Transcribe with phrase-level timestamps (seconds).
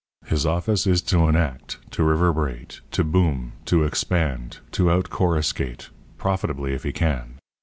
[0.25, 6.73] His office is to enact, to reverberate, to boom, to expand, to out coruscate profitably,
[6.73, 7.37] if he can.